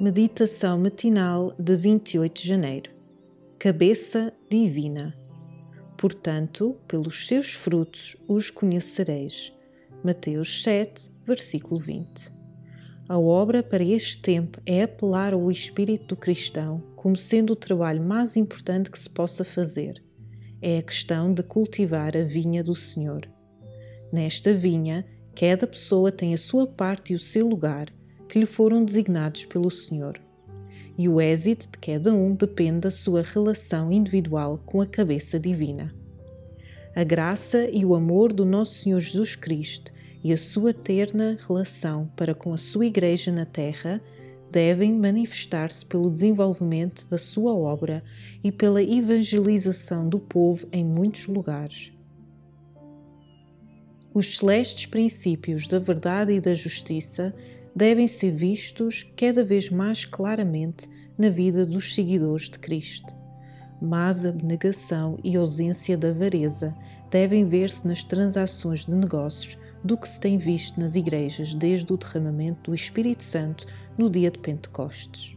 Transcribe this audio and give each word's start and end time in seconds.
Meditação 0.00 0.78
matinal 0.78 1.54
de 1.58 1.76
28 1.76 2.40
de 2.40 2.48
janeiro. 2.48 2.90
Cabeça 3.58 4.32
divina. 4.48 5.14
Portanto, 5.98 6.74
pelos 6.88 7.26
seus 7.26 7.52
frutos 7.52 8.16
os 8.26 8.48
conhecereis. 8.48 9.52
Mateus 10.02 10.62
7, 10.62 11.10
versículo 11.22 11.78
20. 11.78 12.32
A 13.10 13.18
obra 13.18 13.62
para 13.62 13.84
este 13.84 14.22
tempo 14.22 14.58
é 14.64 14.84
apelar 14.84 15.34
ao 15.34 15.50
espírito 15.50 16.14
do 16.14 16.16
cristão 16.16 16.82
como 16.96 17.14
sendo 17.14 17.52
o 17.52 17.56
trabalho 17.56 18.02
mais 18.02 18.38
importante 18.38 18.90
que 18.90 18.98
se 18.98 19.10
possa 19.10 19.44
fazer. 19.44 20.02
É 20.62 20.78
a 20.78 20.82
questão 20.82 21.30
de 21.34 21.42
cultivar 21.42 22.16
a 22.16 22.22
vinha 22.22 22.64
do 22.64 22.74
Senhor. 22.74 23.28
Nesta 24.10 24.54
vinha, 24.54 25.04
cada 25.38 25.66
pessoa 25.66 26.10
tem 26.10 26.32
a 26.32 26.38
sua 26.38 26.66
parte 26.66 27.12
e 27.12 27.16
o 27.16 27.18
seu 27.18 27.46
lugar 27.46 27.92
que 28.30 28.38
lhe 28.38 28.46
foram 28.46 28.84
designados 28.84 29.44
pelo 29.44 29.70
Senhor. 29.70 30.20
E 30.96 31.08
o 31.08 31.20
êxito 31.20 31.68
de 31.70 31.78
cada 31.78 32.14
um 32.14 32.34
depende 32.34 32.80
da 32.80 32.90
sua 32.90 33.22
relação 33.22 33.90
individual 33.90 34.60
com 34.64 34.80
a 34.80 34.86
cabeça 34.86 35.38
divina. 35.38 35.92
A 36.94 37.02
graça 37.02 37.68
e 37.68 37.84
o 37.84 37.94
amor 37.94 38.32
do 38.32 38.44
nosso 38.44 38.74
Senhor 38.74 39.00
Jesus 39.00 39.34
Cristo 39.34 39.92
e 40.22 40.32
a 40.32 40.36
sua 40.36 40.72
terna 40.72 41.36
relação 41.46 42.10
para 42.14 42.34
com 42.34 42.52
a 42.52 42.58
sua 42.58 42.86
Igreja 42.86 43.32
na 43.32 43.44
Terra 43.44 44.00
devem 44.50 44.92
manifestar-se 44.92 45.84
pelo 45.84 46.10
desenvolvimento 46.10 47.06
da 47.08 47.18
sua 47.18 47.54
obra 47.54 48.02
e 48.44 48.52
pela 48.52 48.82
evangelização 48.82 50.08
do 50.08 50.20
povo 50.20 50.68
em 50.72 50.84
muitos 50.84 51.26
lugares. 51.26 51.92
Os 54.12 54.38
celestes 54.38 54.86
princípios 54.86 55.68
da 55.68 55.78
verdade 55.78 56.32
e 56.32 56.40
da 56.40 56.52
justiça 56.52 57.32
devem 57.74 58.06
ser 58.06 58.32
vistos 58.32 59.10
cada 59.16 59.44
vez 59.44 59.70
mais 59.70 60.04
claramente 60.04 60.88
na 61.16 61.28
vida 61.28 61.64
dos 61.64 61.94
seguidores 61.94 62.48
de 62.48 62.58
Cristo. 62.58 63.14
Mas 63.80 64.24
a 64.24 64.30
abnegação 64.30 65.18
e 65.22 65.36
ausência 65.36 65.96
da 65.96 66.08
avareza 66.08 66.74
devem 67.10 67.46
ver-se 67.46 67.86
nas 67.86 68.02
transações 68.02 68.86
de 68.86 68.94
negócios 68.94 69.58
do 69.82 69.96
que 69.96 70.08
se 70.08 70.20
tem 70.20 70.36
visto 70.36 70.78
nas 70.78 70.94
igrejas 70.94 71.54
desde 71.54 71.92
o 71.92 71.96
derramamento 71.96 72.70
do 72.70 72.74
Espírito 72.74 73.24
Santo 73.24 73.66
no 73.96 74.10
dia 74.10 74.30
de 74.30 74.38
Pentecostes. 74.38 75.34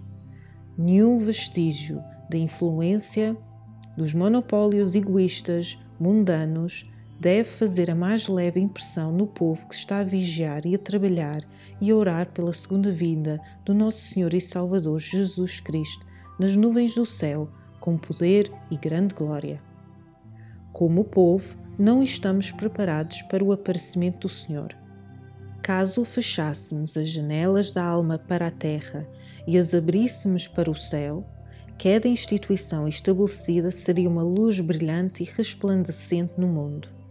Nenhum 0.77 1.17
vestígio 1.17 2.03
da 2.29 2.37
influência 2.37 3.37
dos 3.95 4.13
monopólios 4.13 4.95
egoístas, 4.95 5.77
mundanos, 5.99 6.89
deve 7.19 7.45
fazer 7.45 7.89
a 7.89 7.95
mais 7.95 8.27
leve 8.27 8.59
impressão 8.59 9.11
no 9.11 9.27
povo 9.27 9.67
que 9.67 9.75
está 9.75 9.99
a 9.99 10.03
vigiar 10.03 10.65
e 10.65 10.75
a 10.75 10.79
trabalhar 10.79 11.43
e 11.79 11.91
a 11.91 11.95
orar 11.95 12.31
pela 12.31 12.53
segunda 12.53 12.91
vinda 12.91 13.39
do 13.65 13.73
nosso 13.73 14.01
Senhor 14.01 14.33
e 14.33 14.41
Salvador 14.41 14.99
Jesus 14.99 15.59
Cristo 15.59 16.05
nas 16.39 16.55
nuvens 16.55 16.95
do 16.95 17.05
céu, 17.05 17.49
com 17.79 17.97
poder 17.97 18.51
e 18.71 18.77
grande 18.77 19.13
glória. 19.13 19.61
Como 20.71 21.03
povo, 21.03 21.55
não 21.77 22.01
estamos 22.01 22.51
preparados 22.51 23.21
para 23.23 23.43
o 23.43 23.51
aparecimento 23.51 24.27
do 24.27 24.29
Senhor. 24.29 24.75
Caso 25.61 26.03
fechássemos 26.03 26.97
as 26.97 27.07
janelas 27.07 27.71
da 27.71 27.83
alma 27.83 28.17
para 28.17 28.47
a 28.47 28.51
terra 28.51 29.07
e 29.47 29.57
as 29.57 29.73
abríssemos 29.73 30.47
para 30.47 30.69
o 30.69 30.75
céu, 30.75 31.25
cada 31.81 32.07
instituição 32.07 32.87
estabelecida 32.87 33.71
seria 33.71 34.09
uma 34.09 34.23
luz 34.23 34.59
brilhante 34.59 35.23
e 35.23 35.25
resplandecente 35.25 36.33
no 36.37 36.47
mundo. 36.47 37.02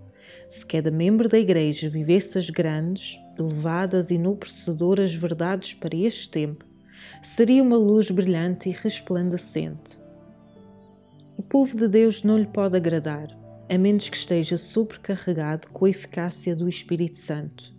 Se 0.49 0.65
cada 0.65 0.91
membro 0.91 1.29
da 1.29 1.39
Igreja 1.39 1.89
vivesse 1.89 2.39
as 2.39 2.51
grandes, 2.51 3.19
elevadas 3.39 4.11
e 4.11 4.15
enobrecedoras 4.15 5.15
verdades 5.15 5.75
para 5.75 5.97
este 5.97 6.31
tempo, 6.31 6.65
seria 7.21 7.63
uma 7.63 7.77
luz 7.77 8.11
brilhante 8.11 8.69
e 8.69 8.73
resplandecente. 8.73 9.99
O 11.37 11.43
povo 11.43 11.77
de 11.77 11.89
Deus 11.89 12.23
não 12.23 12.39
lhe 12.39 12.47
pode 12.47 12.77
agradar, 12.77 13.29
a 13.69 13.79
menos 13.79 14.09
que 14.09 14.17
esteja 14.17 14.59
sobrecarregado 14.59 15.69
com 15.69 15.87
a 15.87 15.91
eficácia 15.91 16.55
do 16.55 16.69
Espírito 16.69 17.17
Santo. 17.17 17.75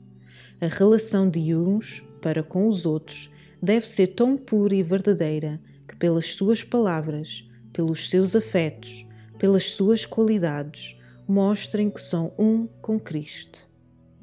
A 0.59 0.67
relação 0.67 1.29
de 1.29 1.55
uns 1.55 2.01
para 2.21 2.41
com 2.41 2.67
os 2.67 2.85
outros 2.85 3.29
deve 3.61 3.87
ser 3.87 4.07
tão 4.07 4.35
pura 4.35 4.75
e 4.75 4.83
verdadeira 4.83 5.59
que, 5.87 5.95
pelas 5.95 6.33
suas 6.33 6.63
palavras, 6.63 7.49
pelos 7.71 8.09
seus 8.09 8.35
afetos, 8.35 9.05
pelas 9.37 9.71
suas 9.71 10.05
qualidades, 10.05 10.97
mostrem 11.27 11.89
que 11.89 12.01
são 12.01 12.31
um 12.37 12.67
com 12.81 12.99
Cristo. 12.99 13.59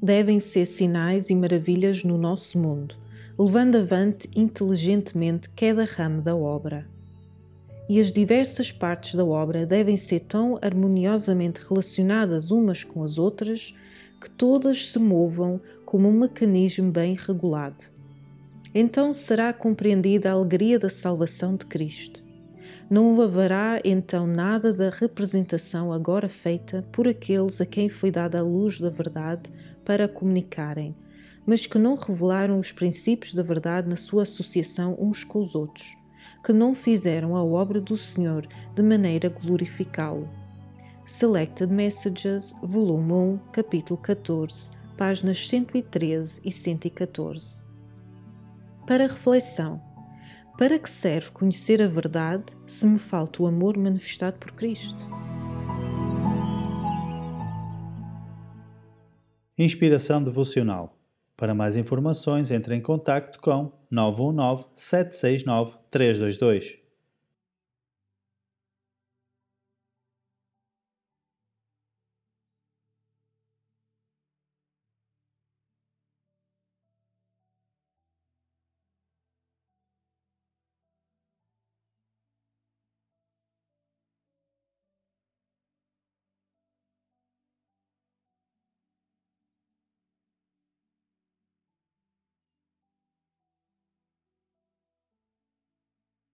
Devem 0.02 0.40
ser 0.40 0.66
sinais 0.66 1.30
e 1.30 1.34
maravilhas 1.34 2.04
no 2.04 2.16
nosso 2.16 2.58
mundo, 2.58 2.96
levando 3.38 3.76
avante 3.76 4.28
inteligentemente 4.36 5.50
cada 5.50 5.84
ramo 5.84 6.22
da 6.22 6.34
obra. 6.36 6.88
E 7.88 7.98
as 7.98 8.12
diversas 8.12 8.70
partes 8.70 9.14
da 9.14 9.24
obra 9.24 9.66
devem 9.66 9.96
ser 9.96 10.20
tão 10.20 10.58
harmoniosamente 10.62 11.60
relacionadas 11.68 12.50
umas 12.50 12.84
com 12.84 13.02
as 13.02 13.18
outras 13.18 13.74
que 14.20 14.30
todas 14.30 14.90
se 14.90 14.98
movam 14.98 15.60
como 15.84 16.08
um 16.08 16.12
mecanismo 16.12 16.90
bem 16.90 17.16
regulado. 17.16 17.84
Então 18.74 19.12
será 19.12 19.52
compreendida 19.52 20.30
a 20.30 20.34
alegria 20.34 20.78
da 20.78 20.88
salvação 20.88 21.56
de 21.56 21.66
Cristo 21.66 22.29
não 22.90 23.22
haverá 23.22 23.80
então 23.84 24.26
nada 24.26 24.72
da 24.74 24.90
representação 24.90 25.92
agora 25.92 26.28
feita 26.28 26.84
por 26.90 27.06
aqueles 27.06 27.60
a 27.60 27.66
quem 27.66 27.88
foi 27.88 28.10
dada 28.10 28.40
a 28.40 28.42
luz 28.42 28.80
da 28.80 28.90
verdade 28.90 29.48
para 29.84 30.08
comunicarem, 30.08 30.96
mas 31.46 31.66
que 31.66 31.78
não 31.78 31.94
revelaram 31.94 32.58
os 32.58 32.72
princípios 32.72 33.32
da 33.32 33.44
verdade 33.44 33.88
na 33.88 33.94
sua 33.94 34.24
associação 34.24 34.96
uns 34.98 35.22
com 35.22 35.40
os 35.40 35.54
outros, 35.54 35.96
que 36.44 36.52
não 36.52 36.74
fizeram 36.74 37.36
a 37.36 37.44
obra 37.44 37.80
do 37.80 37.96
Senhor 37.96 38.44
de 38.74 38.82
maneira 38.82 39.28
a 39.28 39.40
glorificá-lo. 39.40 40.28
Selected 41.04 41.72
Messages, 41.72 42.52
volume 42.60 43.12
1, 43.12 43.38
capítulo 43.52 44.00
14, 44.00 44.72
páginas 44.96 45.48
113 45.48 46.40
e 46.44 46.50
114. 46.50 47.62
Para 48.84 49.06
reflexão, 49.06 49.80
para 50.60 50.78
que 50.78 50.90
serve 50.90 51.30
conhecer 51.30 51.80
a 51.80 51.86
verdade 51.86 52.54
se 52.66 52.84
me 52.86 52.98
falta 52.98 53.42
o 53.42 53.46
amor 53.46 53.78
manifestado 53.78 54.36
por 54.36 54.52
Cristo? 54.52 55.02
Inspiração 59.56 60.22
devocional. 60.22 60.98
Para 61.34 61.54
mais 61.54 61.78
informações, 61.78 62.50
entre 62.50 62.74
em 62.74 62.80
contato 62.82 63.40
com 63.40 63.72
919 63.90 64.66
769 64.74 65.78
322. 65.90 66.79